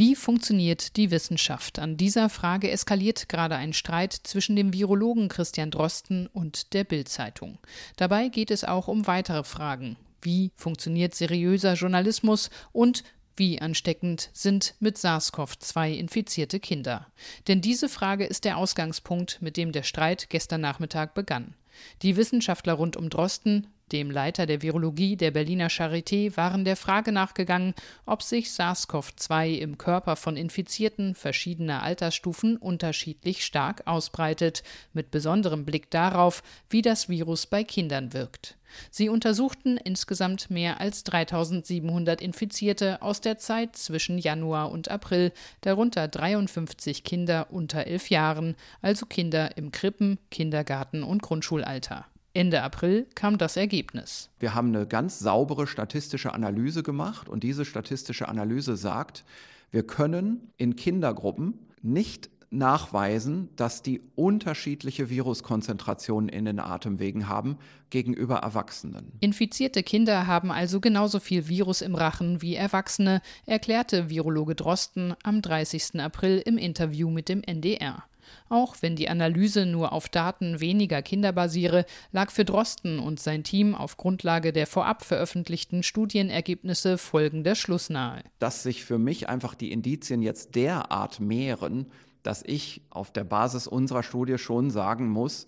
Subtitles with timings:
[0.00, 1.80] Wie funktioniert die Wissenschaft?
[1.80, 7.58] An dieser Frage eskaliert gerade ein Streit zwischen dem Virologen Christian Drosten und der Bild-Zeitung.
[7.96, 9.96] Dabei geht es auch um weitere Fragen.
[10.22, 13.02] Wie funktioniert seriöser Journalismus und
[13.34, 17.08] wie ansteckend sind mit SARS-CoV-2 infizierte Kinder?
[17.48, 21.54] Denn diese Frage ist der Ausgangspunkt, mit dem der Streit gestern Nachmittag begann.
[22.02, 27.12] Die Wissenschaftler rund um Drosten dem Leiter der Virologie der Berliner Charité waren der Frage
[27.12, 27.74] nachgegangen,
[28.06, 35.90] ob sich SARS-CoV-2 im Körper von Infizierten verschiedener Altersstufen unterschiedlich stark ausbreitet, mit besonderem Blick
[35.90, 38.58] darauf, wie das Virus bei Kindern wirkt.
[38.90, 46.08] Sie untersuchten insgesamt mehr als 3700 Infizierte aus der Zeit zwischen Januar und April, darunter
[46.08, 52.06] 53 Kinder unter elf Jahren, also Kinder im Krippen-, Kindergarten- und Grundschulalter.
[52.38, 54.30] Ende April kam das Ergebnis.
[54.38, 59.24] Wir haben eine ganz saubere statistische Analyse gemacht und diese statistische Analyse sagt,
[59.72, 67.58] wir können in Kindergruppen nicht nachweisen, dass die unterschiedliche Viruskonzentrationen in den Atemwegen haben
[67.90, 69.10] gegenüber Erwachsenen.
[69.18, 75.42] Infizierte Kinder haben also genauso viel Virus im Rachen wie Erwachsene, erklärte Virologe Drosten am
[75.42, 76.00] 30.
[76.00, 78.04] April im Interview mit dem NDR.
[78.48, 83.44] Auch wenn die Analyse nur auf Daten weniger Kinder basiere, lag für Drosten und sein
[83.44, 88.22] Team auf Grundlage der vorab veröffentlichten Studienergebnisse folgender Schluss nahe.
[88.38, 91.86] Dass sich für mich einfach die Indizien jetzt derart mehren,
[92.22, 95.46] dass ich auf der Basis unserer Studie schon sagen muss,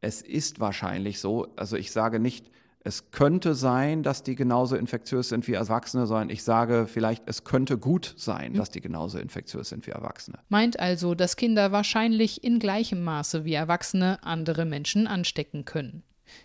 [0.00, 1.48] es ist wahrscheinlich so.
[1.56, 2.50] Also ich sage nicht,
[2.86, 7.42] es könnte sein, dass die genauso infektiös sind wie Erwachsene, sondern ich sage vielleicht, es
[7.42, 10.38] könnte gut sein, dass die genauso infektiös sind wie Erwachsene.
[10.50, 16.02] Meint also, dass Kinder wahrscheinlich in gleichem Maße wie Erwachsene andere Menschen anstecken können.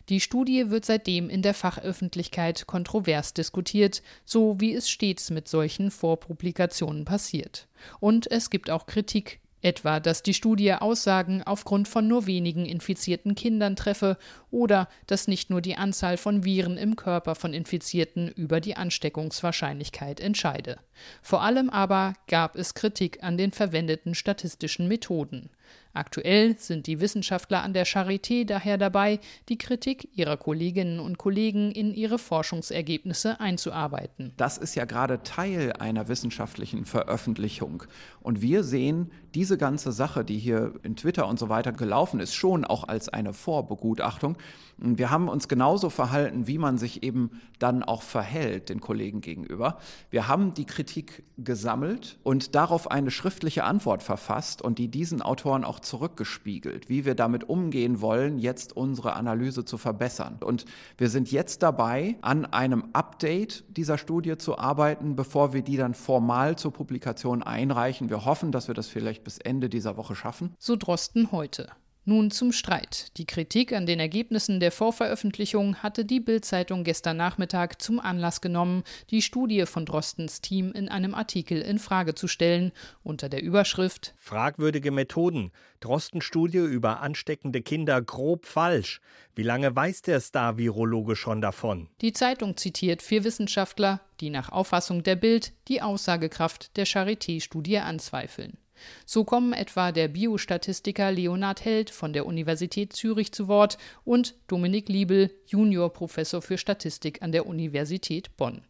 [0.07, 5.91] Die Studie wird seitdem in der Fachöffentlichkeit kontrovers diskutiert, so wie es stets mit solchen
[5.91, 7.67] Vorpublikationen passiert.
[7.99, 13.35] Und es gibt auch Kritik Etwa, dass die Studie Aussagen aufgrund von nur wenigen infizierten
[13.35, 14.17] Kindern treffe
[14.51, 20.21] oder dass nicht nur die Anzahl von Viren im Körper von Infizierten über die Ansteckungswahrscheinlichkeit
[20.21, 20.79] entscheide.
[21.21, 25.49] Vor allem aber gab es Kritik an den verwendeten statistischen Methoden.
[25.93, 29.19] Aktuell sind die Wissenschaftler an der Charité daher dabei,
[29.49, 34.31] die Kritik ihrer Kolleginnen und Kollegen in ihre Forschungsergebnisse einzuarbeiten.
[34.37, 37.83] Das ist ja gerade Teil einer wissenschaftlichen Veröffentlichung.
[38.21, 42.33] Und wir sehen diese ganze Sache, die hier in Twitter und so weiter gelaufen ist,
[42.33, 44.37] schon auch als eine Vorbegutachtung.
[44.77, 49.79] Wir haben uns genauso verhalten, wie man sich eben dann auch verhält den Kollegen gegenüber.
[50.09, 55.58] Wir haben die Kritik gesammelt und darauf eine schriftliche Antwort verfasst und die diesen Autoren
[55.63, 60.37] auch zurückgespiegelt, wie wir damit umgehen wollen, jetzt unsere Analyse zu verbessern.
[60.43, 60.65] Und
[60.97, 65.93] wir sind jetzt dabei, an einem Update dieser Studie zu arbeiten, bevor wir die dann
[65.93, 68.09] formal zur Publikation einreichen.
[68.09, 70.53] Wir hoffen, dass wir das vielleicht bis Ende dieser Woche schaffen.
[70.57, 71.69] So Drosten heute.
[72.05, 73.15] Nun zum Streit.
[73.17, 78.83] Die Kritik an den Ergebnissen der Vorveröffentlichung hatte die Bild-Zeitung gestern Nachmittag zum Anlass genommen,
[79.09, 82.71] die Studie von Drostens Team in einem Artikel in Frage zu stellen,
[83.03, 85.51] unter der Überschrift Fragwürdige Methoden.
[85.81, 89.01] Drosten-Studie über ansteckende Kinder grob falsch.
[89.35, 91.89] Wie lange weiß der Star-Virologe schon davon?
[92.01, 98.57] Die Zeitung zitiert vier Wissenschaftler, die nach Auffassung der Bild die Aussagekraft der Charité-Studie anzweifeln.
[99.05, 104.89] So kommen etwa der Biostatistiker Leonhard Held von der Universität Zürich zu Wort und Dominik
[104.89, 108.61] Liebel, Juniorprofessor für Statistik an der Universität Bonn.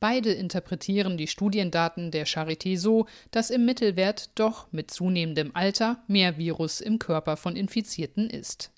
[0.00, 6.38] Beide interpretieren die Studiendaten der Charité so, dass im Mittelwert doch mit zunehmendem Alter mehr
[6.38, 8.70] Virus im Körper von Infizierten ist.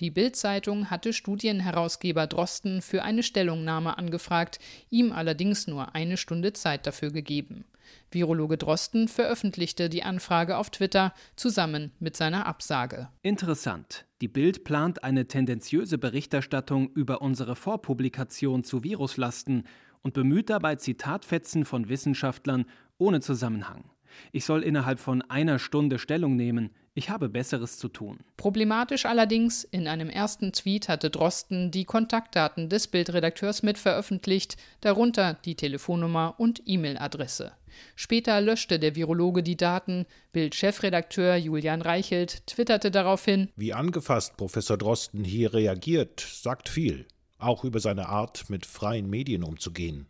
[0.00, 4.58] Die Bild-Zeitung hatte Studienherausgeber Drosten für eine Stellungnahme angefragt,
[4.90, 7.64] ihm allerdings nur eine Stunde Zeit dafür gegeben.
[8.10, 13.08] Virologe Drosten veröffentlichte die Anfrage auf Twitter zusammen mit seiner Absage.
[13.22, 14.06] Interessant.
[14.20, 19.64] Die Bild plant eine tendenziöse Berichterstattung über unsere Vorpublikation zu Viruslasten
[20.02, 22.66] und bemüht dabei Zitatfetzen von Wissenschaftlern
[22.98, 23.84] ohne Zusammenhang.
[24.32, 26.70] Ich soll innerhalb von einer Stunde Stellung nehmen.
[26.94, 28.18] Ich habe Besseres zu tun.
[28.36, 35.34] Problematisch allerdings, in einem ersten Tweet hatte Drosten die Kontaktdaten des Bildredakteurs mit veröffentlicht, darunter
[35.44, 37.52] die Telefonnummer und E-Mail-Adresse.
[37.96, 40.06] Später löschte der Virologe die Daten.
[40.32, 47.06] Bild-Chefredakteur Julian Reichelt twitterte daraufhin: Wie angefasst Professor Drosten hier reagiert, sagt viel.
[47.38, 50.06] Auch über seine Art, mit freien Medien umzugehen.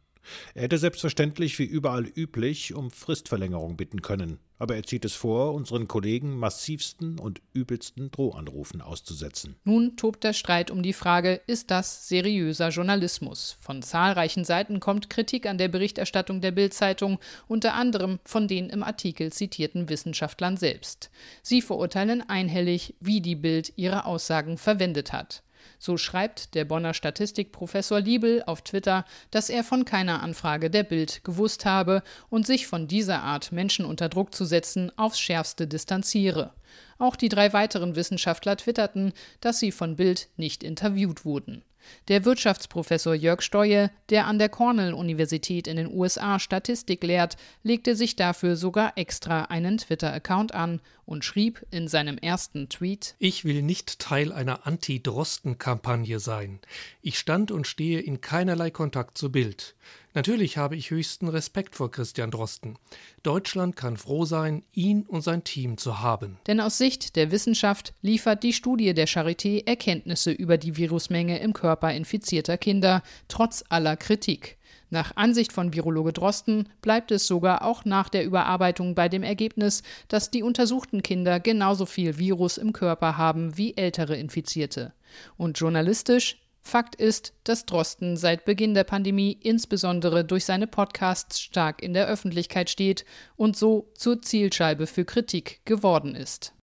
[0.54, 5.54] Er hätte selbstverständlich wie überall üblich um Fristverlängerung bitten können, aber er zieht es vor,
[5.54, 9.56] unseren Kollegen massivsten und übelsten Drohanrufen auszusetzen.
[9.64, 13.56] Nun tobt der Streit um die Frage, ist das seriöser Journalismus?
[13.60, 18.82] Von zahlreichen Seiten kommt Kritik an der Berichterstattung der Bild-Zeitung, unter anderem von den im
[18.82, 21.10] Artikel zitierten Wissenschaftlern selbst.
[21.42, 25.42] Sie verurteilen einhellig, wie die Bild ihre Aussagen verwendet hat.
[25.78, 31.24] So schreibt der Bonner Statistikprofessor Liebel auf Twitter, dass er von keiner Anfrage der Bild
[31.24, 36.52] gewusst habe und sich von dieser Art, Menschen unter Druck zu setzen, aufs schärfste distanziere.
[36.98, 41.62] Auch die drei weiteren Wissenschaftler twitterten, dass sie von Bild nicht interviewt wurden.
[42.08, 48.16] Der Wirtschaftsprofessor Jörg Steue, der an der Cornell-Universität in den USA Statistik lehrt, legte sich
[48.16, 53.98] dafür sogar extra einen Twitter-Account an und schrieb in seinem ersten Tweet: Ich will nicht
[53.98, 56.60] Teil einer Anti-Drosten-Kampagne sein.
[57.02, 59.74] Ich stand und stehe in keinerlei Kontakt zu Bild.
[60.16, 62.78] Natürlich habe ich höchsten Respekt vor Christian Drosten.
[63.24, 66.38] Deutschland kann froh sein, ihn und sein Team zu haben.
[66.46, 71.52] Denn aus Sicht der Wissenschaft liefert die Studie der Charité Erkenntnisse über die Virusmenge im
[71.52, 74.56] Körper infizierter Kinder, trotz aller Kritik.
[74.88, 79.82] Nach Ansicht von Virologe Drosten bleibt es sogar auch nach der Überarbeitung bei dem Ergebnis,
[80.06, 84.92] dass die untersuchten Kinder genauso viel Virus im Körper haben wie ältere Infizierte.
[85.36, 91.82] Und journalistisch Fakt ist, dass Drosten seit Beginn der Pandemie insbesondere durch seine Podcasts stark
[91.82, 93.04] in der Öffentlichkeit steht
[93.36, 96.54] und so zur Zielscheibe für Kritik geworden ist.